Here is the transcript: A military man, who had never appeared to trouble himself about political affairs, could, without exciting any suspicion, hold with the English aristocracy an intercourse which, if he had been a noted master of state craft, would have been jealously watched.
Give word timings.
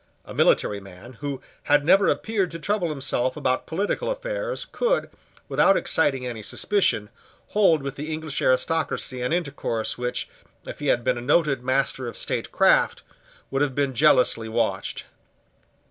A 0.25 0.33
military 0.33 0.79
man, 0.79 1.13
who 1.19 1.43
had 1.61 1.85
never 1.85 2.07
appeared 2.07 2.49
to 2.49 2.57
trouble 2.59 2.89
himself 2.89 3.37
about 3.37 3.67
political 3.67 4.09
affairs, 4.09 4.65
could, 4.71 5.11
without 5.47 5.77
exciting 5.77 6.25
any 6.25 6.41
suspicion, 6.41 7.11
hold 7.49 7.83
with 7.83 7.97
the 7.97 8.11
English 8.11 8.41
aristocracy 8.41 9.21
an 9.21 9.31
intercourse 9.31 9.99
which, 9.99 10.27
if 10.65 10.79
he 10.79 10.87
had 10.87 11.03
been 11.03 11.19
a 11.19 11.21
noted 11.21 11.63
master 11.63 12.07
of 12.07 12.17
state 12.17 12.51
craft, 12.51 13.03
would 13.51 13.61
have 13.61 13.75
been 13.75 13.93
jealously 13.93 14.49
watched. 14.49 15.03